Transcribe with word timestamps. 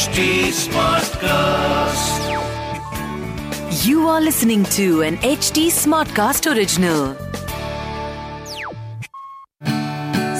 HD 0.00 0.48
Smartcast. 0.58 2.20
You 3.84 4.06
are 4.08 4.22
listening 4.22 4.64
to 4.76 5.02
an 5.02 5.16
HD 5.18 5.64
Smartcast 5.78 6.46
original. 6.50 7.02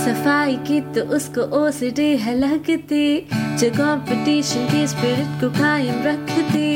सफाई 0.07 0.57
की 0.69 0.81
तो 0.95 1.05
उसको 1.17 1.43
ओसीडी 1.59 2.17
है 2.25 2.35
लगती 2.39 3.05
जो 3.31 3.71
कंपटीशन 3.77 4.67
की 4.71 4.87
स्पिरिट 4.87 5.41
को 5.41 5.51
कायम 5.59 6.03
रखती 6.07 6.67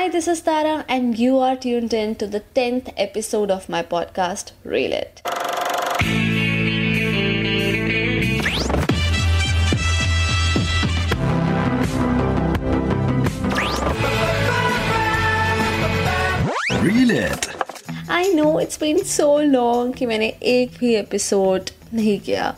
Hi, 0.00 0.08
this 0.08 0.26
is 0.28 0.40
Tara, 0.40 0.84
and 0.88 1.18
you 1.18 1.38
are 1.38 1.56
tuned 1.56 1.92
in 1.94 2.14
to 2.16 2.26
the 2.26 2.40
10th 2.54 2.92
episode 2.96 3.50
of 3.50 3.68
my 3.68 3.82
podcast, 3.82 4.52
Reel 4.64 4.92
It. 4.92 5.22
Reel 16.82 17.10
it. 17.10 17.46
I 18.10 18.32
know 18.34 18.58
it's 18.60 18.78
been 18.80 18.98
so 19.04 19.26
long 19.40 19.94
कि 19.94 20.06
मैंने 20.06 20.26
एक 20.52 20.76
भी 20.80 20.94
एपिसोड 20.94 21.70
नहीं 21.93 22.19
किया। 22.19 22.53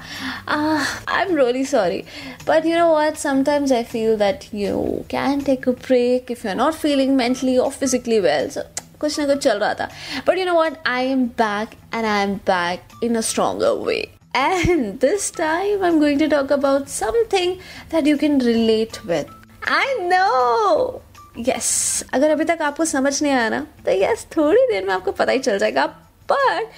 I 0.49 1.21
am 1.21 1.35
really 1.37 1.65
sorry 1.65 2.03
but 2.47 2.65
you 2.65 2.77
know 2.77 2.95
what 2.97 3.17
sometimes 3.17 3.71
I 3.71 3.83
feel 3.83 4.15
that 4.17 4.45
you 4.53 4.79
can 5.11 5.41
take 5.41 5.67
a 5.69 5.71
break 5.87 6.31
if 6.31 6.47
you 6.47 6.51
are 6.51 6.57
not 6.57 6.73
feeling 6.73 7.15
mentally 7.15 7.57
और 7.57 7.69
physically 7.69 8.19
well 8.19 8.49
so 8.49 8.61
कुछ 8.99 9.19
ना 9.19 9.25
कुछ 9.27 9.43
चल 9.43 9.59
रहा 9.59 9.73
था। 9.73 9.89
But 10.27 10.37
you 10.37 10.45
know 10.45 10.59
what 10.61 10.77
I 10.87 11.07
am 11.07 11.25
back 11.41 11.77
and 11.95 12.05
I 12.05 12.23
am 12.23 12.35
back 12.49 13.03
in 13.03 13.15
a 13.15 13.21
stronger 13.31 13.85
way 13.87 14.01
And 14.35 15.01
this 15.01 15.25
time 15.31 15.83
I'm 15.87 15.97
going 16.01 16.21
to 16.21 16.27
talk 16.29 16.51
about 16.53 16.87
something 16.93 17.51
that 17.91 18.07
you 18.09 18.17
can 18.21 18.39
relate 18.45 18.95
with. 19.09 19.27
I 19.73 19.83
know! 20.05 21.01
Yes 21.47 21.69
अगर 22.13 22.29
अभी 22.29 22.43
तक 22.43 22.61
आपको 22.61 22.85
समझ 22.85 23.21
नहीं 23.21 23.33
आया 23.33 23.49
ना 23.49 23.59
तो 23.85 23.91
yes 23.91 24.25
थोड़ी 24.37 24.65
देर 24.71 24.85
में 24.85 24.93
आपको 24.93 25.11
पता 25.11 25.31
ही 25.31 25.39
चल 25.39 25.57
जाएगा। 25.59 25.85
पर 26.33 26.69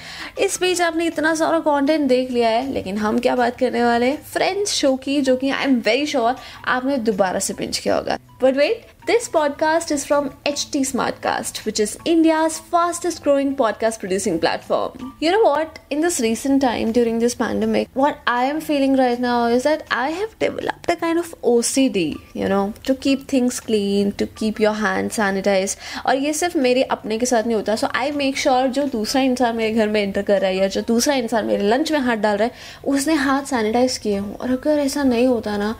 इस 0.41 0.59
बीच 0.61 0.81
आपने 0.81 1.05
इतना 1.05 1.35
सारा 1.35 1.59
कंटेंट 1.59 2.07
देख 2.07 2.31
लिया 2.31 2.49
है, 2.49 2.71
लेकिन 2.71 2.97
हम 2.97 3.19
क्या 3.19 3.35
बात 3.35 3.57
करने 3.57 3.83
वाले 3.83 4.05
हैं? 4.05 4.23
फ्रेंड्स 4.23 4.73
शो 4.73 4.95
की, 4.95 5.21
जो 5.21 5.35
कि 5.35 5.49
आई 5.49 5.63
एम 5.63 5.79
वेरी 5.79 6.05
श्योर 6.05 6.35
आपने 6.65 6.97
दोबारा 6.97 7.39
से 7.39 7.53
पिंच 7.53 7.77
किया 7.77 7.95
होगा। 7.95 8.17
But 8.42 8.56
wait 8.56 8.86
this 9.06 9.28
podcast 9.28 9.90
is 9.90 10.04
from 10.04 10.30
HT 10.44 10.80
Smartcast, 10.82 11.64
which 11.64 11.80
is 11.80 11.98
India's 12.04 12.60
fastest 12.60 13.24
growing 13.24 13.56
podcast 13.56 13.98
producing 13.98 14.38
platform. 14.38 15.14
You 15.20 15.32
know 15.32 15.42
what? 15.42 15.78
In 15.90 16.00
this 16.00 16.20
recent 16.20 16.62
time 16.62 16.92
during 16.92 17.18
this 17.18 17.34
pandemic, 17.34 17.88
what 17.94 18.18
I 18.26 18.44
am 18.44 18.60
feeling 18.60 18.96
right 18.96 19.18
now 19.18 19.46
is 19.46 19.62
that 19.62 19.82
I 19.90 20.10
have 20.10 20.38
developed 20.38 20.90
a 20.90 20.96
kind 20.96 21.18
of 21.18 21.34
OCD, 21.42 22.20
you 22.34 22.48
know, 22.48 22.74
to 22.84 22.94
keep 22.94 23.26
things 23.26 23.58
clean, 23.58 24.12
to 24.12 24.26
keep 24.26 24.60
your 24.60 24.74
hands 24.74 25.18
sanitized. 25.18 25.76
और 26.06 26.16
ये 26.16 26.32
सिर्फ 26.32 26.56
मेरे 26.56 26.82
अपने 26.82 27.18
के 27.18 27.26
साथ 27.26 27.42
नहीं 27.42 27.56
होता 27.56 27.76
सो 27.76 27.86
I 27.94 28.10
make 28.10 28.38
sure 28.38 28.68
जो 28.68 28.84
दूसरा 28.84 29.22
इंसान 29.22 29.56
मेरे 29.56 29.74
घर 29.74 29.88
में 29.88 30.02
एंटर 30.02 30.22
कर 30.22 30.40
रहा 30.40 30.50
है 30.50 30.56
या 30.56 30.68
जो 30.68 30.82
दूसरा 30.82 31.14
इंसान 31.14 31.44
मेरे 31.44 31.68
लंच 31.68 31.92
में 31.92 31.98
हाथ 31.98 32.16
डाल 32.16 32.36
रहा 32.36 32.48
है 32.48 32.88
उसने 32.94 33.14
हाथ 33.14 33.42
सैनिटाइज 33.42 33.98
किए 33.98 34.16
हों 34.16 34.34
और 34.34 34.50
अगर 34.50 34.78
ऐसा 34.78 35.02
नहीं 35.02 35.26
होता 35.26 35.56
ना 35.56 35.74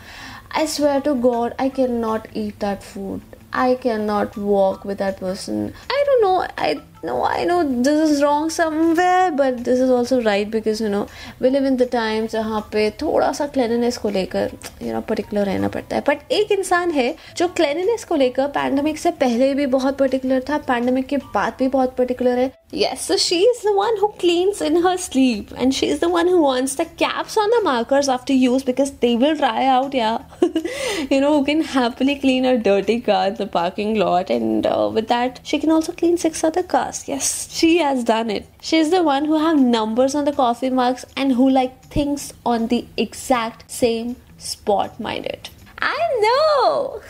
I 0.51 0.65
swear 0.65 1.01
to 1.01 1.15
God, 1.15 1.55
I 1.57 1.69
cannot 1.69 2.27
eat 2.33 2.59
that 2.59 2.83
food. 2.83 3.21
I 3.53 3.75
cannot 3.75 4.37
walk 4.37 4.85
with 4.85 4.99
that 4.99 5.19
person. 5.19 5.73
I 5.89 6.03
don't 6.07 6.21
know. 6.21 6.47
I 6.57 6.79
know. 7.03 7.25
I 7.25 7.43
know 7.43 7.63
this 7.83 8.09
is 8.09 8.23
wrong 8.23 8.49
somewhere, 8.49 9.31
but 9.31 9.65
this 9.65 9.81
is 9.81 9.89
also 9.89 10.21
right 10.21 10.49
because 10.49 10.79
you 10.79 10.87
know 10.87 11.07
we 11.39 11.49
live 11.49 11.65
in 11.65 11.75
the 11.75 11.85
times 11.85 12.31
जहाँ 12.31 12.61
पे 12.71 12.89
थोड़ा 13.01 13.31
सा 13.33 13.51
cleanliness 13.51 13.97
को 13.97 14.09
लेकर 14.09 14.51
you 14.81 14.93
know 14.93 15.01
particular 15.09 15.45
रहना 15.45 15.67
पड़ता 15.67 15.95
है. 15.95 16.03
But 16.03 16.31
एक 16.31 16.51
इंसान 16.51 16.91
है 16.91 17.15
जो 17.37 17.47
cleanliness 17.47 18.03
को 18.03 18.15
लेकर 18.15 18.51
pandemic 18.55 18.97
से 18.97 19.11
पहले 19.11 19.53
भी 19.53 19.65
बहुत 19.65 19.97
particular 19.97 20.49
था, 20.49 20.63
pandemic 20.65 21.07
के 21.07 21.17
बाद 21.17 21.55
भी 21.59 21.67
बहुत 21.67 21.95
particular 21.99 22.37
है. 22.37 22.51
Yes, 22.73 23.01
so 23.01 23.17
she 23.17 23.41
is 23.41 23.61
the 23.63 23.75
one 23.75 23.97
who 23.99 24.07
cleans 24.19 24.61
in 24.61 24.77
her 24.83 24.97
sleep, 24.97 25.49
and 25.57 25.75
she 25.75 25.89
is 25.89 25.99
the 25.99 26.09
one 26.09 26.25
who 26.25 26.41
wants 26.41 26.75
the 26.75 26.85
caps 26.85 27.35
on 27.35 27.49
the 27.49 27.61
markers 27.65 28.07
after 28.07 28.31
use 28.31 28.63
because 28.63 28.91
they 29.01 29.17
will 29.17 29.35
dry 29.35 29.65
out. 29.65 29.93
Yeah, 29.93 30.19
you 31.10 31.20
know 31.20 31.38
who 31.38 31.44
can 31.44 31.62
happily 31.62 32.18
clean 32.18 32.44
a 32.44 32.58
dirty 32.58 33.00
car 33.00 33.28
in 33.28 33.34
the 33.34 33.46
parking 33.46 33.94
lot, 33.94 34.30
and 34.30 34.66
uh, 34.66 34.90
with 34.92 35.08
that 35.08 35.40
she 35.42 35.58
can 35.58 35.70
also 35.70 35.92
clean 35.92 36.16
six 36.16 36.42
other 36.44 36.62
cars. 36.62 37.08
Yes, 37.08 37.50
she 37.52 37.78
has 37.78 38.04
done 38.04 38.30
it. 38.30 38.46
She 38.60 38.78
is 38.78 38.90
the 38.90 39.02
one 39.02 39.24
who 39.24 39.38
have 39.38 39.58
numbers 39.58 40.14
on 40.14 40.24
the 40.24 40.32
coffee 40.32 40.70
mugs 40.70 41.04
and 41.16 41.32
who 41.32 41.48
like 41.48 41.82
things 41.84 42.32
on 42.44 42.68
the 42.68 42.86
exact 42.96 43.70
same 43.70 44.16
spot. 44.38 44.98
Mind 45.00 45.26
it. 45.26 45.50
I 45.78 45.98
know. 46.24 47.02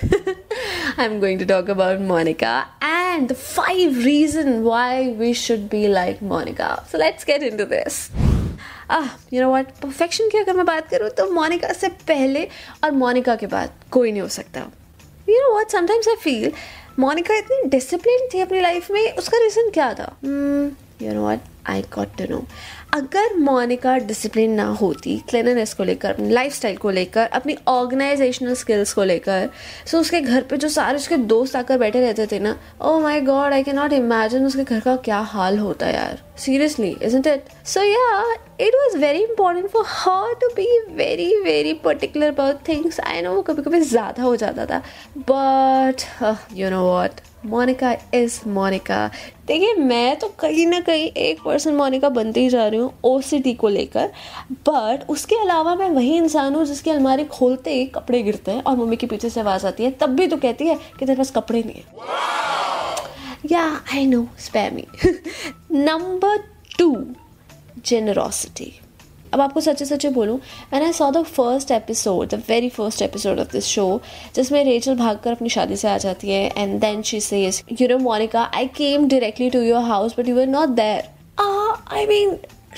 I'm 0.97 1.21
going 1.21 1.39
to 1.39 1.47
talk 1.47 1.69
about 1.69 2.01
Monica 2.01 2.67
and 2.81 3.29
the 3.29 3.35
five 3.35 4.05
reasons 4.05 4.65
why 4.65 5.09
we 5.09 5.33
should 5.33 5.71
be 5.71 5.87
like 5.89 6.21
Monica. 6.21 6.85
So 6.89 6.99
let's 6.99 7.25
get 7.25 7.43
into 7.43 7.65
this. 7.65 8.11
Ah, 8.91 9.07
you 9.33 9.43
know 9.43 9.51
what 9.51 9.71
perfection 9.83 10.29
की 10.29 10.39
अगर 10.39 10.57
मैं 10.57 10.65
बात 10.67 10.89
करूँ 10.89 11.09
तो 11.11 11.31
मोनिका 11.31 11.73
से 11.73 11.89
पहले 12.09 12.45
और 12.85 12.91
मोनिका 12.91 13.35
के 13.37 13.47
बाद 13.47 13.73
कोई 13.91 14.13
नहीं 14.13 14.23
हो 14.23 14.29
सकता। 14.29 14.61
You 15.29 15.39
know 15.39 15.53
what 15.53 15.71
sometimes 15.71 16.09
I 16.09 16.15
feel 16.15 16.53
Monica 16.99 17.35
इतनी 17.35 17.69
डिसिप्लिन 17.69 18.29
थी 18.35 18.41
अपनी 18.41 18.61
लाइफ 18.61 18.91
में 18.91 19.17
उसका 19.17 19.39
रीज़न 19.39 19.71
क्या 19.71 19.93
था? 19.95 20.17
You 21.03 21.13
know 21.15 21.23
what 21.23 21.41
I 21.69 21.83
got 21.95 22.17
to 22.19 22.25
know 22.31 22.45
अगर 22.95 23.35
मोनिका 23.37 23.97
डिसिप्लिन 23.99 24.51
ना 24.55 24.65
होती 24.81 25.17
क्लिननेस 25.29 25.73
को 25.75 25.85
लेकर, 25.85 26.11
अपनी 26.11 26.31
लाइफ 26.31 26.55
स्टाइल 26.55 26.77
को 26.77 26.91
लेकर, 26.91 27.27
अपनी 27.27 27.57
ऑर्गेनाइजेशनल 27.69 28.55
स्किल्स 28.55 28.93
को 28.95 29.05
लेकर 29.05 29.49
सो 29.87 29.97
so 29.97 30.01
उसके 30.01 30.21
घर 30.21 30.43
पे 30.51 30.57
जो 30.57 30.69
सारे 30.69 30.97
उसके 30.97 31.17
दोस्त 31.33 31.57
आकर 31.57 31.79
बैठे 31.79 32.01
रहते 32.01 32.27
थे 32.27 32.39
ना 32.39 32.57
ओ 32.81 32.99
my 33.01 33.21
God 33.21 33.53
I 33.53 33.63
can 33.63 33.77
not 33.77 33.93
imagine 33.93 34.47
उसके 34.47 34.65
घर 34.65 34.81
का 34.81 34.97
क्या 35.09 35.19
हाल 35.35 35.59
होता 35.59 35.89
यार। 35.89 36.25
Seriously, 36.39 36.89
isn't 37.07 37.27
it? 37.27 37.47
So 37.65 37.83
yeah, 37.83 38.33
it 38.65 38.75
was 38.79 38.97
very 39.03 39.23
important 39.27 39.71
for 39.75 39.85
her 39.93 40.35
to 40.43 40.51
be 40.57 40.67
very 40.97 41.29
very 41.45 41.73
particular 41.87 42.29
about 42.33 42.61
things. 42.67 42.99
I 43.13 43.23
know 43.27 43.43
कभी 43.47 43.63
कभी 43.63 43.81
ज़्यादा 43.81 44.23
हो 44.23 44.35
जाता 44.43 44.67
था 44.67 44.83
but 45.31 46.05
you 46.59 46.71
know 46.71 46.83
what? 46.91 47.25
Monica 47.47 47.93
is 48.15 48.39
Monica. 48.49 49.11
देखिए, 49.47 49.75
मैं 49.75 50.17
तो 50.19 50.29
कहीं 50.41 50.67
ना 50.67 50.81
कहीं 50.81 51.07
एक 51.09 51.43
पर्सन 51.45 51.75
मोनिका 51.75 52.09
बनती 52.09 52.41
ही 52.41 52.49
जा 52.49 52.67
रही 52.67 52.81
हूँ 52.81 52.93
ओ 53.05 53.21
को 53.61 53.69
लेकर। 53.69 54.11
बट 54.69 55.09
उसके 55.09 55.37
अलावा 55.37 55.75
मैं 55.75 55.91
वही 55.91 56.17
इंसान 56.17 56.55
हूँ 56.55 56.65
जिसकी 56.65 56.91
अलमारी 56.91 57.25
खोलते 57.25 57.75
ही 57.75 57.85
कपड़े 57.87 58.23
गिरते 58.23 58.51
हैं 58.51 58.63
और 58.63 58.77
मम्मी 58.77 58.97
के 58.97 59.07
पीछे 59.07 59.31
से 59.31 59.41
आवाज़ 59.41 59.67
आती 59.67 59.85
है। 59.85 59.91
तब 59.91 60.17
भी 60.17 60.27
तो 60.27 60.37
कहती 60.37 60.67
है 60.67 60.75
कि 60.75 61.07
तेरे 61.07 61.17
पास 61.17 61.31
कपड़े 61.31 61.63
नहीं 61.63 61.83
है। 61.83 61.95
या 63.53 63.65
I 63.95 64.07
know 64.07 64.27
spammy 64.39 64.87
number 65.73 66.43
two 66.79 66.95
generosity. 67.87 68.71
अब 69.37 69.41
आपको 69.43 69.61
सच्चे 69.61 69.85
सच्चे 69.85 70.09
बोलूँ 70.09 70.39
and 70.75 70.83
I 70.83 70.93
saw 70.93 71.11
the 71.11 71.23
first 71.23 71.71
episode 71.71 72.29
the 72.29 72.43
very 72.49 72.69
first 72.69 73.03
episode 73.03 73.41
of 73.41 73.51
this 73.53 73.65
show 73.65 73.85
जिसमें 74.37 74.63
रेचल 74.65 74.95
भागकर 74.97 75.33
अपनी 75.33 75.49
शादी 75.49 75.77
से 75.77 75.89
आ 75.89 75.97
जाती 75.99 76.31
है 76.31 76.53
and 76.57 76.81
then 76.81 77.03
she 77.03 77.21
says 77.21 77.63
you 77.81 77.89
know 77.89 77.99
Monica 77.99 78.51
I 78.55 78.67
came 78.77 79.09
directly 79.09 79.51
to 79.51 79.61
your 79.61 79.83
house 79.85 80.15
but 80.19 80.29
you 80.29 80.41
are 80.41 80.47
not 80.47 80.69
there 80.69 81.05
I 81.93 82.07
mean 82.07 82.31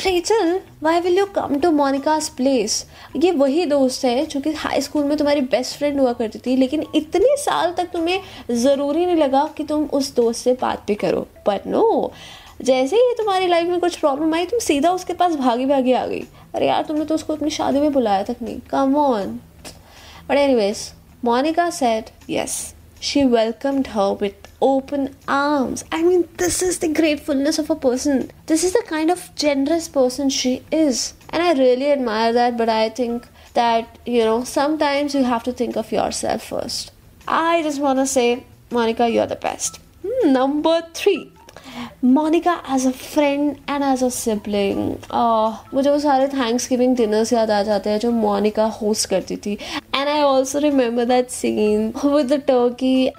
Rachel 0.05 0.61
why 0.83 1.01
will 1.01 1.19
you 1.19 1.25
come 1.27 1.59
to 1.61 1.71
Monica's 1.71 2.29
place 2.29 2.85
ये 3.17 3.31
वही 3.33 3.65
दोस्त 3.67 4.05
है, 4.05 4.27
जो 4.27 4.41
कि 4.41 4.53
हाई 4.53 4.81
स्कूल 4.81 5.05
में 5.05 5.17
तुम्हारी 5.17 5.41
बेस्ट 5.53 5.77
फ्रेंड 5.79 6.01
हुआ 6.01 6.13
करती 6.13 6.39
थी, 6.39 6.57
लेकिन 6.57 6.85
इतने 6.95 7.37
साल 7.37 7.73
तक 7.73 7.89
तुम्हें 7.93 8.21
ज़रूरी 8.57 9.07
नहीं 9.07 9.17
लगा 9.17 9.49
कि 9.57 9.65
तुम 9.65 9.85
उस 9.93 10.15
दोस्त 10.17 10.45
से 10.45 10.53
बात 10.53 10.85
भी 10.87 10.95
करो। 10.95 11.27
बट 11.49 11.67
नो 11.67 12.13
जैसे 12.65 12.97
ही 12.97 13.15
तुम्हारी 13.19 13.47
लाइफ 13.47 13.69
में 13.69 13.81
कुछ 13.81 13.97
प्रॉब्लम 13.97 14.35
आई 14.35 14.47
तुम 14.47 14.59
सीधा 14.59 14.91
उसके 14.93 15.13
पास 15.15 15.35
भागी 15.37 15.67
भागी 15.67 15.93
आ 15.93 16.07
गई 16.07 16.21
अरे 16.55 16.67
यार 16.67 16.85
तुमने 16.85 17.05
तो 17.05 17.15
उसको 17.15 17.35
अपनी 17.35 17.51
शादी 17.51 17.81
में 17.81 17.93
बुलाया 17.93 18.23
तक 18.23 18.37
नहीं 18.43 18.59
come 18.71 18.97
on 18.97 19.39
but 20.29 20.37
anyways 20.37 20.91
Monica 21.25 21.71
said 21.71 22.11
yes 22.31 22.59
welcomed 23.33 23.89
her 23.89 24.13
with 24.21 24.47
open 24.61 25.15
arms. 25.29 25.85
I 25.93 26.03
mean, 26.03 26.29
this 26.37 26.63
is 26.63 26.79
the 26.81 26.89
gratefulness 26.89 27.59
of 27.59 27.71
a 27.71 27.77
person. 27.77 28.31
This 28.47 28.65
is 28.65 28.73
the 28.73 28.83
kind 28.89 29.11
of 29.11 29.31
generous 29.37 29.89
person 29.89 30.31
she 30.31 30.63
is. 30.73 31.15
And 31.31 31.43
I 31.43 31.53
really 31.53 31.93
admire 31.93 32.33
that, 32.33 32.57
but 32.57 32.69
I 32.69 32.89
think 32.89 33.29
that, 33.55 33.99
you 34.05 34.25
know, 34.25 34.45
sometimes 34.45 35.15
you 35.15 35.25
have 35.25 35.45
to 35.45 35.53
think 35.53 35.77
of 35.77 35.93
yourself 35.93 36.43
first. 36.43 36.93
I 37.27 37.63
just 37.63 37.81
want 37.81 37.99
to 37.99 38.07
say, 38.07 38.45
Monica, 38.71 39.09
you're 39.09 39.27
the 39.27 39.37
best. 39.37 39.81
Hmm, 40.03 40.33
number 40.33 40.83
three. 40.95 41.33
Monica 42.05 42.53
as 42.73 42.87
a 42.87 42.91
friend 42.91 43.57
and 43.71 43.83
as 43.85 44.03
a 44.05 44.09
sibling 44.09 44.79
मुझे 45.75 45.91
वो 45.91 45.99
सारे 45.99 46.27
thanks 46.29 46.69
giving 46.71 46.97
dinners 46.97 47.33
याद 47.33 47.51
आ 47.51 47.63
जाते 47.63 47.91
हैं 47.91 47.99
जो 47.99 48.11
Monika 48.11 48.65
host 48.83 49.09
करती 49.11 49.37
थी. 49.37 49.53
And 49.95 50.09
I 50.09 50.21
also 50.23 50.61
remember 50.61 51.07
that 51.09 51.31
scene 51.31 51.91
with 52.05 52.29
the 52.33 52.39
turkey 52.51 53.11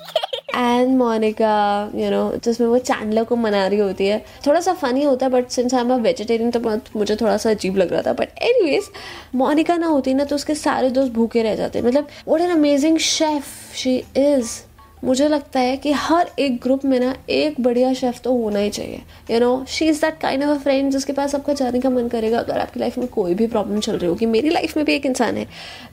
and 0.55 0.95
Monica 0.97 1.91
you 1.95 2.09
know 2.11 2.31
जिसमें 2.43 2.67
वो 2.67 2.77
चैंडलर 2.77 3.23
को 3.23 3.35
मना 3.35 3.65
रही 3.67 3.79
होती 3.79 4.07
है. 4.07 4.23
थोड़ा 4.47 4.59
सा 4.61 4.73
फनी 4.73 5.03
होता 5.03 5.25
है 5.25 5.31
but 5.31 5.49
since 5.49 5.73
I 5.73 5.81
am 5.81 5.93
a 5.93 5.97
vegetarian 5.97 6.51
तो 6.51 6.59
मुझे 6.95 7.15
थोड़ा 7.15 7.35
सा 7.37 7.49
अजीब 7.49 7.77
लग 7.77 7.93
रहा 7.93 8.01
था. 8.01 8.13
बट 8.13 8.41
एनीवेज 8.41 8.89
मोनिका 9.35 9.77
ना 9.77 9.87
होती 9.87 10.13
ना 10.13 10.23
तो 10.23 10.35
उसके 10.35 10.55
सारे 10.55 10.89
दोस्त 10.91 11.13
भूखे 11.13 11.43
रह 11.43 11.55
जाते. 11.55 11.81
मतलब 11.81 12.07
what 12.27 12.41
an 12.41 12.51
amazing 12.51 12.97
chef 13.09 13.43
she 13.75 13.95
is 14.17 14.57
मुझे 15.03 15.27
लगता 15.27 15.59
है 15.59 15.75
कि 15.77 15.91
हर 15.91 16.29
एक 16.39 16.59
ग्रुप 16.61 16.83
में 16.85 16.99
ना 16.99 17.13
एक 17.29 17.59
बढ़िया 17.61 17.93
शेफ 17.93 18.19
तो 18.21 18.33
होना 18.33 18.59
ही 18.59 18.69
चाहिए। 18.69 19.01
You 19.31 19.39
know 19.39 19.65
she 19.67 19.85
is 19.89 20.01
that 20.01 20.19
kind 20.21 20.43
of 20.43 20.49
a 20.51 20.61
friend 20.63 20.91
जिसके 20.91 21.13
पास 21.13 21.35
आपका 21.35 21.53
जाने 21.53 21.79
का 21.79 21.89
मन 21.89 22.07
करेगा, 22.07 22.39
अगर 22.39 22.59
आपकी 22.59 22.79
लाइफ 22.79 22.97
में 22.97 23.07
कोई 23.07 23.33
भी 23.33 23.47
प्रॉब्लम 23.47 23.79
चल 23.79 23.97
रही 23.97 24.09
होगी, 24.09 24.25
मेरी 24.25 24.49
लाइफ 24.49 24.75
में 24.77 24.85
भी 24.85 24.93
एक 24.93 25.05
इंसान 25.05 25.37
है। 25.37 25.45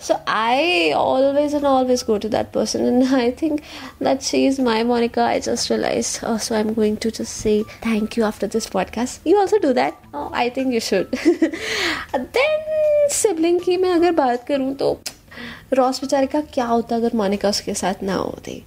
So 0.08 0.14
I 0.28 0.90
always 0.92 1.54
and 1.54 1.64
always 1.64 2.04
go 2.06 2.16
to 2.18 2.28
that 2.28 2.50
person 2.52 2.86
and 2.86 3.14
I 3.14 3.30
think 3.42 3.60
that 4.02 4.22
she 4.22 4.44
is 4.46 4.60
my 4.62 4.82
Monica 4.82 5.26
I 5.26 5.40
just 5.40 5.70
realize 5.70 6.06
so 6.06 6.54
I 6.54 6.60
am 6.60 6.72
going 6.74 6.96
to 6.96 7.10
just 7.10 7.32
say 7.32 7.60
thank 7.86 8.18
you 8.18 8.24
after 8.24 8.46
this 8.46 8.66
podcast 8.66 9.26
you 9.26 9.38
also 9.38 9.58
do 9.58 9.72
that 9.72 10.16
I 10.34 10.50
think 10.50 10.74
you 10.74 10.80
should 10.80 11.16
then 12.16 13.08
sibling 13.12 13.60
की 13.60 13.76
मैं 13.76 13.90
अगर 13.90 14.12
बात 14.12 14.46
करूँ 14.46 14.74
तो 14.74 14.98
Ross 15.74 16.00
बेचारे 16.00 16.26
का 16.26 16.40
क्या 16.40 16.64
होता 16.64 16.96
अगर 16.96 17.10
मोनिका 17.14 17.48
उसके 17.48 17.74
साथ 17.74 18.02
ना 18.02 18.14
होती? 18.14 18.62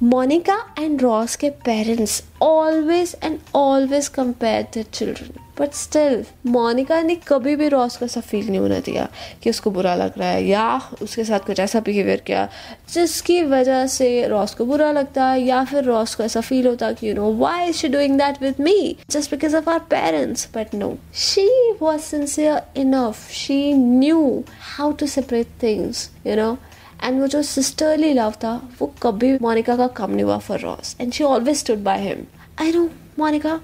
Monica 0.00 0.56
and 0.76 1.00
Ross 1.00 1.36
के 1.36 1.50
parents 1.60 2.22
always 2.40 3.14
and 3.22 3.40
always 3.54 4.08
compared 4.10 4.72
their 4.72 4.90
children. 4.92 5.38
But 5.58 5.72
still 5.74 6.24
Monica 6.46 7.00
ने 7.02 7.14
कभी 7.28 7.54
भी 7.56 7.68
रॉस 7.68 7.96
को 7.96 8.04
ऐसा 8.04 8.20
फील 8.20 8.46
नहीं 8.46 8.58
होना 8.58 8.78
दिया 8.86 9.06
कि 9.42 9.50
उसको 9.50 9.70
बुरा 9.70 9.94
लग 9.94 10.18
रहा 10.18 10.28
है 10.28 10.42
या 10.44 10.64
उसके 11.02 11.24
साथ 11.24 11.46
कुछ 11.46 11.60
ऐसा 11.60 11.80
बिहेवियर 11.80 12.20
किया 12.26 12.48
जिसकी 12.94 13.40
वजह 13.52 13.86
से 13.86 14.08
रॉस 14.28 14.54
को 14.54 14.66
बुरा 14.66 14.90
लगता 14.92 15.26
है 15.26 15.40
या 15.42 15.62
फिर 15.64 15.84
रॉस 15.84 16.14
को 16.14 16.22
ऐसा 16.24 16.40
फील 16.40 16.66
होता 16.66 16.90
कि 16.92 17.08
you 17.08 17.14
know 17.14 17.32
why 17.38 17.68
is 17.68 17.76
she 17.76 17.88
doing 17.88 18.18
that 18.18 18.42
with 18.42 18.60
me 18.60 18.96
just 19.10 19.30
because 19.30 19.56
of 19.56 19.70
our 19.70 19.78
parents 19.90 20.48
but 20.56 20.74
no 20.74 20.94
she 21.28 21.48
was 21.82 22.00
sincere 22.00 22.80
enough 22.80 23.30
she 23.34 23.62
knew 23.74 24.42
how 24.76 24.92
to 24.92 25.06
separate 25.06 25.62
things 25.62 26.10
you 26.26 26.36
know 26.36 26.56
and 27.03 27.19
वो 27.21 27.27
जो 27.27 27.41
sisterly 27.49 28.13
love 28.13 28.33
था 28.43 28.53
वो 28.79 28.93
कभी 29.03 29.37
मोनिका 29.41 29.75
का 29.77 29.87
कम 30.01 30.11
नहीं 30.11 30.23
हुआ 30.23 30.37
for 30.47 30.59
Ross 30.59 30.95
and 31.01 31.11
she 31.13 31.23
always 31.23 31.57
stood 31.57 31.83
by 31.83 32.01
him 32.07 32.25
I 32.61 32.71
know 32.71 32.89
Monica 33.19 33.59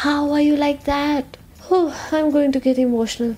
how 0.00 0.32
are 0.34 0.40
you 0.40 0.56
like 0.56 0.80
that 0.88 1.36
I 1.72 2.20
am 2.20 2.30
going 2.30 2.52
to 2.52 2.60
get 2.64 2.78
emotional 2.78 3.34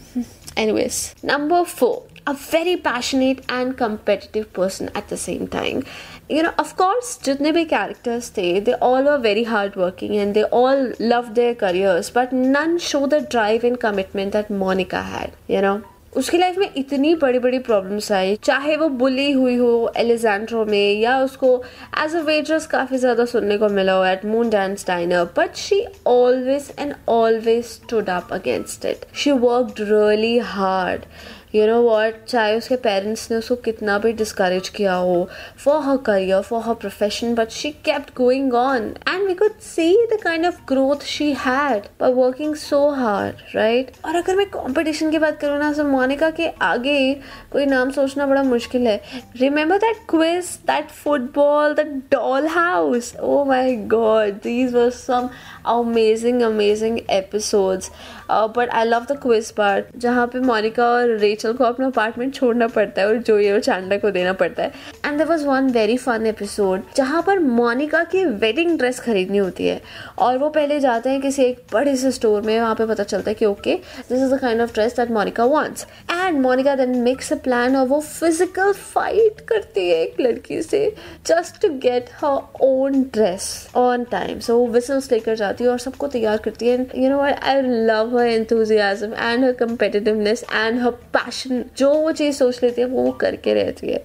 anyways 0.56 1.14
number 1.22 1.64
four 1.64 2.02
a 2.26 2.34
very 2.34 2.76
passionate 2.76 3.44
and 3.48 3.76
competitive 3.76 4.52
person 4.52 4.90
at 4.94 5.08
the 5.08 5.16
same 5.16 5.46
time 5.54 5.80
you 6.28 6.42
know 6.42 6.52
of 6.64 6.74
course 6.76 7.10
jitne 7.26 7.52
bhi 7.56 7.64
characters 7.72 8.30
the 8.36 8.46
they 8.68 8.76
all 8.88 9.08
were 9.08 9.18
very 9.24 9.44
hardworking 9.44 10.14
and 10.16 10.38
they 10.38 10.44
all 10.60 10.84
loved 11.14 11.34
their 11.40 11.54
careers 11.64 12.10
but 12.18 12.32
none 12.32 12.78
show 12.90 13.02
the 13.14 13.20
drive 13.34 13.66
and 13.70 13.80
commitment 13.86 14.38
that 14.38 14.54
monica 14.62 15.02
had 15.10 15.36
you 15.54 15.60
know 15.66 15.76
उसकी 16.17 16.37
life 16.37 16.57
में 16.57 16.69
इतनी 16.77 17.13
बड़ी 17.15 17.39
बड़ी 17.39 17.59
problems 17.59 18.11
आई। 18.11 18.35
चाहे 18.43 18.75
वो 18.77 18.87
बुली 18.99 19.31
हुई 19.31 19.55
हो 19.55 19.91
एलिजेंड्रो 19.97 20.65
में, 20.65 20.99
या 20.99 21.17
उसको 21.19 21.55
एज 22.03 22.15
अ 22.15 22.21
वेट्रेस 22.21 22.65
काफ़ी 22.67 22.97
ज़्यादा 22.97 23.25
सुनने 23.25 23.57
को 23.57 23.69
मिला 23.69 23.93
हो 23.93 24.05
at 24.05 24.25
Moon 24.25 24.49
Dance 24.49 24.87
Diner 24.87 25.23
but 25.37 25.55
she 25.55 25.83
always 26.07 26.71
and 26.79 26.93
always 27.09 27.65
stood 27.65 28.09
up 28.09 28.33
against 28.33 28.85
it 28.85 29.05
she 29.15 29.31
worked 29.31 29.81
really 29.91 30.37
hard 30.47 31.05
you 31.55 31.65
know 31.67 31.81
what 31.81 32.23
चाहे 32.27 32.57
उसके 32.57 32.75
पेरेंट्स 32.75 33.31
ने 33.31 33.37
उसको 33.37 33.55
कितना 33.55 33.97
भी 33.97 34.13
डिस्करेज 34.13 34.69
किया 34.69 34.93
हो 34.93 35.27
for 35.63 35.81
her 35.83 35.97
career 35.97 36.41
for 36.41 36.61
her 36.61 36.73
profession 36.73 37.33
but 37.35 37.49
she 37.49 37.69
kept 37.85 38.15
going 38.15 38.53
on 38.53 38.93
and 39.07 39.27
we 39.27 39.33
could 39.33 39.51
see 39.51 40.07
the 40.13 40.19
kind 40.23 40.45
of 40.45 40.59
growth 40.67 41.05
she 41.05 41.31
had 41.33 41.83
by 42.01 42.11
working 42.13 42.55
so 42.55 42.89
hard 42.89 43.55
right 43.55 43.91
और 44.05 44.15
अगर 44.15 44.35
मैं 44.35 44.49
कॉम्पिटिशन 44.49 45.11
की 45.11 45.17
बात 45.17 45.39
करूँ 45.39 45.59
ना 45.59 45.71
सो 45.73 45.83
मोनिका 45.83 46.29
के 46.29 46.47
आगे 46.61 47.13
कोई 47.51 47.65
नाम 47.65 47.91
सोचना 47.91 48.27
बड़ा 48.27 48.43
मुश्किल 48.43 48.87
है। 48.87 49.01
Remember 49.35 49.77
that 49.77 49.97
quiz 50.09 50.45
that 50.67 50.89
football 50.89 51.73
that 51.73 51.95
doll 52.11 52.47
house 52.47 53.15
oh 53.19 53.43
my 53.45 53.75
God 53.75 54.33
these 54.43 54.73
were 54.73 54.89
some 54.89 55.29
amazing 55.65 56.41
amazing 56.41 56.99
episodes 57.09 57.91
but 58.31 58.69
I 58.69 58.85
love 58.85 59.05
the 59.09 59.17
quiz 59.21 59.49
part 59.51 59.85
जहाँ 59.97 60.25
पे 60.27 60.39
मोनिका 60.39 60.85
और 60.85 61.15
रेचल 61.19 61.53
को 61.53 61.63
अपना 61.63 61.87
अपार्टमेंट 61.87 62.33
छोड़ना 62.33 62.67
पड़ता 62.69 63.01
है 63.01 63.07
और 63.07 63.17
जो 63.19 63.37
ये 63.39 63.59
चैंडलर 63.59 63.97
को 63.97 64.11
देना 64.11 64.33
पड़ता 64.33 64.63
है. 64.63 64.71
And 65.05 65.17
there 65.17 65.27
was 65.27 65.45
one 65.45 65.69
very 65.71 65.97
fun 65.97 66.25
episode 66.27 66.83
जहाँ 66.95 67.21
पर 67.27 67.39
मोनिका 67.39 68.03
की 68.03 68.23
वेडिंग 68.25 68.77
ड्रेस 68.77 68.99
खरीदनी 68.99 69.37
होती 69.37 69.67
है. 69.67 69.81
और 70.17 70.37
वो 70.37 70.49
पहले 70.49 70.79
जाते 70.79 71.09
हैं 71.09 71.21
किसी 71.21 71.43
एक 71.43 71.63
बड़े 71.73 71.95
से 71.95 72.11
स्टोर 72.11 72.41
में, 72.41 72.59
वहाँ 72.59 72.75
पे 72.75 72.85
पता 72.85 73.03
चलता 73.03 73.29
है 73.31 73.35
कि 73.35 73.45
okay 73.45 73.75
this 74.09 74.21
is 74.21 74.33
the 74.33 74.39
kind 74.41 74.61
of 74.61 74.73
dress 74.73 74.95
that 74.97 75.11
Monica 75.11 75.45
wants 75.45 75.87
and 76.11 76.39
Monica 76.41 76.75
then 76.75 76.97
makes 77.01 77.33
a 77.33 77.35
plan 77.43 77.75
और 77.75 77.87
वो 77.87 77.99
फ़िज़िकल 78.01 78.71
फाइट 78.73 79.41
करती 79.49 79.89
है 79.89 80.01
एक 80.01 80.19
लड़की 80.21 80.61
से 80.61 80.85
just 81.27 81.61
to 81.61 81.69
get 81.79 82.09
her 82.23 82.39
own 82.63 83.01
dress 83.13 83.49
on 83.77 84.03
time 84.11 84.39
so 84.39 84.57
वो 84.57 84.67
विसल्स 84.67 85.11
लेकर 85.11 85.35
जाती 85.35 85.63
है 85.63 85.69
और 85.69 85.79
सबको 85.79 86.07
तैयार 86.07 86.37
करती 86.37 86.67
है. 86.67 86.77
You 86.95 87.09
know 87.09 87.21
I 87.21 87.61
love 87.61 88.18
her 88.19 88.27
enthusiasm 88.27 89.13
and 89.29 89.47
her 89.47 89.53
competitiveness 89.61 90.43
and 90.63 90.81
her 90.85 90.93
passion 91.17 91.63
जो 91.77 91.93
वो 91.93 92.11
चीज़ 92.21 92.37
सोच 92.37 92.63
लेती 92.63 92.81
है 92.81 92.87
वो 92.87 93.03
वो 93.03 93.11
करके 93.21 93.53
रहती 93.53 93.91
है 93.91 94.03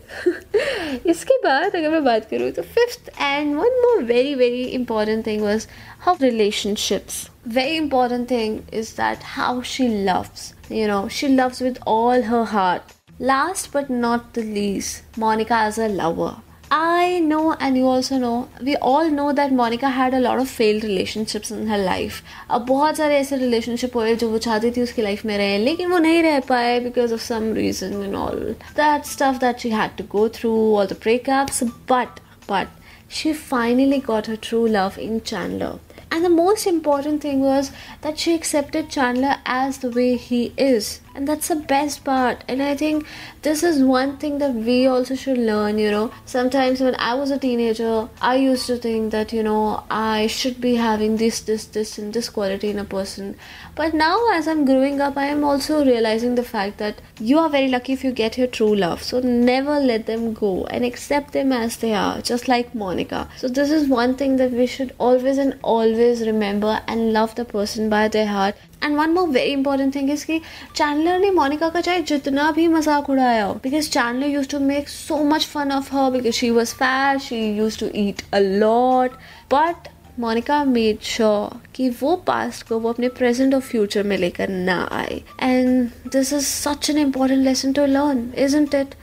इसके 1.13 1.39
बाद 1.45 1.77
अगर 1.77 1.91
मैं 1.91 2.05
बात 2.05 2.29
करूँ 2.31 2.51
तो 2.59 2.63
fifth 2.79 3.11
and 3.21 3.55
one 3.57 3.81
more 3.85 4.03
very 4.13 4.35
very 4.35 4.63
important 4.81 5.27
thing 5.27 5.43
was 5.43 5.69
how 6.07 6.17
relationships 6.23 7.27
very 7.55 7.77
important 7.77 8.27
thing 8.29 8.55
is 8.73 8.91
that 8.95 9.25
how 9.31 9.51
she 9.71 9.87
loves 10.05 10.45
you 10.71 10.87
know 10.91 11.01
she 11.09 11.29
loves 11.29 11.59
with 11.61 11.81
all 11.95 12.23
her 12.23 12.45
heart 12.53 12.95
last 13.31 13.69
but 13.73 13.91
not 13.91 14.33
the 14.39 14.45
least 14.55 15.19
monica 15.25 15.55
as 15.55 15.79
a 15.79 15.89
lover 15.89 16.31
I 16.74 17.20
know, 17.20 17.54
and 17.54 17.76
you 17.76 17.88
also 17.88 18.20
know, 18.20 18.48
we 18.62 18.76
all 18.76 19.10
know 19.10 19.34
that 19.34 19.52
Monica 19.52 19.90
had 19.90 20.14
a 20.14 20.20
lot 20.20 20.38
of 20.38 20.48
failed 20.48 20.84
relationships 20.84 21.50
in 21.50 21.68
her 21.68 21.80
life. 21.80 22.22
अब 22.50 22.66
बहुत 22.68 22.98
सारे 22.98 23.18
ऐसे 23.20 23.38
relationship 23.38 23.96
हुए 23.98 24.16
जो 24.16 24.30
वो 24.30 24.38
चाहती 24.38 24.72
थी 24.72 24.82
उसकी 24.82 25.02
लाइफ 25.02 25.26
में 25.26 25.38
रहे 25.38 25.58
लेकिन 25.58 25.92
वो 25.92 25.98
नहीं 25.98 26.22
रह 26.24 26.40
पाए 26.50 26.80
because 26.80 27.14
of 27.14 27.22
some 27.28 27.52
reason 27.54 28.04
and 28.04 28.16
all 28.16 28.44
that 28.78 29.06
stuff 29.14 29.40
that 29.42 29.60
she 29.60 29.70
had 29.70 29.98
to 29.98 30.04
go 30.12 30.28
through 30.40 30.52
all 30.76 30.88
the 30.88 30.98
breakups 31.04 31.64
but 31.92 32.20
but 32.50 32.78
she 33.10 33.34
finally 33.34 34.00
got 34.00 34.28
her 34.28 34.36
true 34.38 34.68
love 34.68 34.98
in 34.98 35.22
Chandler. 35.24 35.80
And 36.12 36.24
the 36.24 36.30
most 36.30 36.68
important 36.68 37.22
thing 37.22 37.40
was 37.42 37.72
that 38.02 38.20
she 38.20 38.34
accepted 38.34 38.90
Chandler 38.90 39.38
as 39.46 39.80
the 39.80 39.90
way 39.90 40.16
he 40.16 40.54
is 40.58 41.02
and 41.15 41.29
that's 41.29 41.49
the 41.49 41.57
best 41.57 42.05
part. 42.05 42.45
And 42.49 42.63
i 42.63 42.75
think 42.77 43.07
this 43.43 43.63
is 43.63 43.83
one 43.83 44.17
thing 44.17 44.39
that 44.39 44.55
we 44.55 44.87
also 44.87 45.15
should 45.15 45.39
learn 45.39 45.79
you 45.79 45.91
know. 45.91 46.11
Sometimes 46.25 46.81
when 46.81 46.97
i 46.97 47.15
was 47.15 47.31
a 47.31 47.39
teenager 47.39 48.09
i 48.21 48.35
used 48.37 48.67
to 48.67 48.77
think 48.77 49.13
that 49.13 49.33
you 49.33 49.43
know 49.43 49.85
i 49.91 50.27
should 50.27 50.61
be 50.61 50.75
having 50.75 51.17
this 51.17 51.41
this 51.41 51.67
this 51.67 51.99
and 51.99 52.13
this 52.13 52.29
quality 52.29 52.71
in 52.71 52.79
a 52.79 52.85
person. 52.85 53.37
But 53.75 53.95
now 53.95 54.19
as 54.33 54.49
i'm 54.49 54.65
growing 54.65 55.01
up 55.01 55.17
i 55.17 55.27
am 55.27 55.45
also 55.45 55.85
realizing 55.85 56.35
the 56.35 56.45
fact 56.45 56.79
that 56.79 57.01
you 57.21 57.39
are 57.39 57.49
very 57.49 57.69
lucky 57.69 57.93
if 57.93 58.05
you 58.05 58.13
get 58.13 58.39
your 58.39 58.47
true 58.47 58.75
love. 58.75 59.03
So 59.03 59.21
never 59.21 59.79
let 59.81 60.07
them 60.07 60.33
go 60.33 60.67
and 60.67 60.85
accept 60.85 61.33
them 61.33 61.53
as 61.53 61.77
they 61.77 61.95
are 61.95 62.21
just 62.21 62.49
like 62.49 62.75
monica. 62.75 63.29
So 63.37 63.49
this 63.49 63.71
is 63.71 63.89
one 63.89 64.15
thing 64.17 64.37
that 64.37 64.51
we 64.51 64.67
should 64.67 64.95
always 64.99 65.39
and 65.39 65.59
always 65.63 66.27
remember 66.27 66.81
and 66.89 67.13
love 67.13 67.35
the 67.35 67.45
person 67.45 67.89
by 67.89 68.09
their 68.09 68.27
heart 68.27 68.57
and 68.83 68.97
one 68.97 69.11
more 69.11 69.29
very 69.29 69.53
important 69.53 69.95
thing 69.95 70.11
is 70.11 70.25
कि 70.27 70.39
Chandler 70.77 71.19
ने 71.19 71.31
Monica 71.31 71.69
का 71.69 71.81
चाहे 71.81 72.03
जितना 72.03 72.51
भी 72.51 72.67
मज़ाक 72.69 73.11
उड़ाया 73.11 73.45
हो 73.45 73.55
because 73.63 73.91
Chandler 73.91 74.27
use 74.27 74.49
to 74.49 74.59
make 74.61 74.89
so 74.89 75.23
much 75.25 75.47
fun 75.47 75.73
of 75.73 75.95
her 75.97 76.11
because 76.11 76.35
she 76.35 76.51
was 76.51 76.75
fat 76.75 77.21
she 77.21 77.41
use 77.57 77.79
to 77.81 77.89
eat 77.95 78.23
a 78.35 78.39
lot 78.39 79.13
but 79.55 79.89
Monica 80.21 80.63
made 80.65 81.01
sure 81.03 81.61
कि 81.75 81.89
वो 82.01 82.15
पास्ट 82.27 82.67
को 82.69 82.79
वो 82.81 82.89
अपने 82.89 83.09
प्रेजेंट 83.21 83.55
और 83.55 83.61
फ्यूचर 83.61 84.03
में 84.03 84.17
लेकर 84.19 84.49
ना 84.49 84.77
आए. 84.93 85.21
And 85.43 85.91
this 86.13 86.33
is 86.33 86.45
such 86.45 86.91
an 86.91 86.99
important 86.99 87.45
lesson 87.45 87.73
to 87.73 87.87
learn 87.87 88.31
is 88.39 88.57
it 88.57 88.95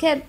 cat 0.00 0.22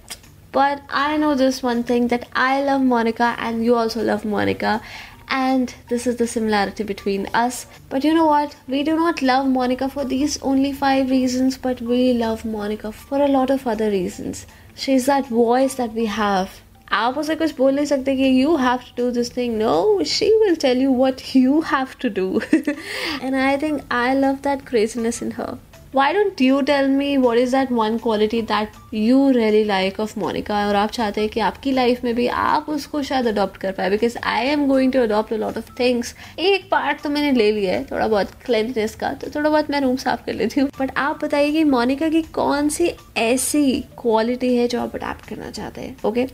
But 0.56 0.80
I 1.02 1.16
know 1.16 1.28
this 1.34 1.58
one 1.64 1.82
thing 1.90 2.08
that 2.10 2.24
I 2.36 2.62
love 2.64 2.82
Monica 2.88 3.28
and 3.40 3.64
you 3.66 3.76
also 3.82 4.02
love 4.08 4.26
Monica. 4.26 4.82
and 5.31 5.75
this 5.89 6.07
is 6.07 6.17
the 6.17 6.27
similarity 6.27 6.85
between 6.85 7.27
us. 7.35 7.67
But 7.89 8.05
you 8.05 8.15
know 8.15 8.27
what? 8.27 8.57
We 8.69 8.83
do 8.83 8.97
not 8.97 9.23
love 9.23 9.47
Monica 9.47 9.89
for 9.89 10.05
these 10.05 10.41
only 10.43 10.73
five 10.73 11.11
reasons, 11.11 11.59
but 11.59 11.81
we 11.81 12.13
love 12.13 12.45
Monica 12.45 12.93
for 12.93 13.21
a 13.23 13.29
lot 13.29 13.51
of 13.51 13.67
other 13.67 13.91
reasons. 13.91 14.47
She's 14.75 15.07
that 15.07 15.27
voice 15.27 15.75
that 15.75 15.93
we 15.93 16.07
have. 16.07 16.63
आप 16.93 17.17
उसे 17.19 17.35
कुछ 17.37 17.57
बोल 17.57 17.75
नहीं 17.75 17.87
सकते 17.87 18.15
कि 18.17 18.29
you 18.43 18.55
have 18.57 18.79
to 18.97 19.03
do 19.03 19.11
this 19.11 19.37
thing 19.37 19.57
no 19.59 20.03
she 20.07 20.29
will 20.41 20.55
tell 20.65 20.83
you 20.83 20.93
what 20.97 21.23
you 21.37 21.61
have 21.71 21.95
to 22.01 22.09
do 22.19 22.41
and 22.55 23.35
I 23.35 23.57
think 23.63 23.81
I 23.93 24.15
love 24.15 24.35
that 24.45 24.63
craziness 24.69 25.23
in 25.23 25.33
her 25.39 25.57
why 25.96 26.14
don't 26.14 26.42
you 26.42 26.60
tell 26.62 26.88
me 26.88 27.16
what 27.18 27.38
is 27.38 27.56
that 27.56 27.72
one 27.72 27.98
quality 27.98 28.42
that 28.42 28.94
you 28.94 29.30
really 29.30 29.64
like 29.64 30.00
of 30.00 30.20
Monica 30.20 30.68
और 30.68 30.76
आप 30.76 30.92
चाहते 30.92 31.22
हैं 31.22 31.30
कि 31.30 31.40
आपकी 31.40 31.72
life 31.72 32.04
में 32.04 32.14
भी 32.16 32.28
आप 32.28 32.66
उसको 32.70 33.02
शायद 33.04 33.28
अडॉप्ट 33.28 33.58
कर 33.58 33.72
पाए 33.72 33.90
because 33.90 34.18
I 34.24 34.48
am 34.48 34.66
going 34.68 34.94
to 34.94 35.00
adopt 35.00 35.34
lot 35.34 35.58
of 35.58 35.72
things 35.80 36.16
एक 36.40 36.70
पार्ट 36.72 37.02
तो 37.02 37.10
मैंने 37.10 37.32
ले 37.32 37.52
लिया 37.52 37.74
है, 37.74 37.84
थोड़ा 37.92 38.08
बहुत 38.08 38.32
क्लेंथनेस 38.46 38.96
का 38.96 39.14
तो 39.14 39.32
थोड़ा 39.36 39.50
बहुत 39.50 39.72
मैं 39.72 39.82
रूम 39.82 39.96
साफ़ 39.96 40.26
कर 40.26 40.34
लेती 40.34 40.62
हूँ। 40.62 40.70
बट 40.80 40.92
आप 40.98 41.24
बताइए 41.26 41.52
कि 41.52 41.64
मोनिका 41.64 42.10
की 42.10 42.22
कौन 42.22 42.70
सी 42.70 42.92
ऐसी 43.18 43.80
क्वालिटी 44.02 44.56
है 44.56 44.68
जो 44.68 44.82
आप 44.82 44.96
अडॉप्ट 44.96 45.28
करना 45.30 45.52
चाहते 45.52 45.82
हैं 45.82 45.98
okay 46.06 46.28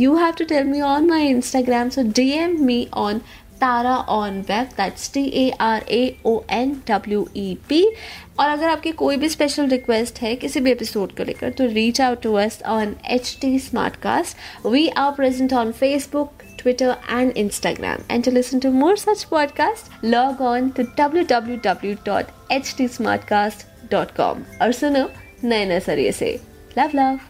you 0.00 0.12
have 0.16 0.36
to 0.36 0.44
tell 0.50 0.64
me 0.64 0.78
on 0.80 1.06
my 1.08 1.20
Instagram. 1.30 1.88
So 1.94 2.02
DM 2.18 2.52
me 2.68 2.76
on 3.00 3.18
Tara 3.60 3.94
on 4.10 4.40
web 4.48 4.68
that's 4.76 5.12
T 5.14 5.24
A 5.36 5.48
R 5.60 5.84
A 5.90 6.02
O 6.26 6.40
N 6.50 6.72
W 6.88 7.26
E 7.36 7.54
P 7.68 7.84
और 8.40 8.48
अगर 8.48 8.68
आपकी 8.68 8.90
कोई 8.92 9.16
भी 9.16 9.28
स्पेशल 9.28 9.68
रिक्वेस्ट 9.68 10.20
है 10.22 10.34
किसी 10.36 10.60
भी 10.60 10.70
एपिसोड 10.70 11.16
को 11.16 11.24
लेकर 11.24 11.50
तो 11.50 11.66
reach 11.66 12.00
out 12.00 12.22
to 12.22 12.34
us 12.34 12.60
on 12.68 12.94
H 13.10 13.36
T 13.40 13.58
smart 13.58 13.96
cast 14.02 14.66
we 14.66 14.88
are 14.88 15.10
present 15.12 15.52
on 15.52 15.72
Facebook 15.72 16.42
Twitter 16.58 16.94
and 17.10 17.32
Instagram 17.36 18.04
and 18.10 18.24
to 18.24 18.30
listen 18.30 18.58
to 18.58 18.70
more 18.72 18.96
such 18.96 19.24
podcast 19.24 20.04
log 20.04 20.40
on 20.42 20.70
to 20.70 20.82
W 20.98 21.24
W 21.30 21.56
W 21.64 21.94
dot 22.06 22.52
H 22.52 22.74
T 22.78 22.88
smart 22.88 23.24
cast 23.24 23.66
dot 23.90 24.16
com 24.16 24.44
और 24.62 24.72
सुनो 24.72 25.08
नए 25.44 25.64
नए 25.66 25.80
सरिये 25.80 26.12
से। 26.12 26.38
Love 26.78 26.90
love 26.94 27.29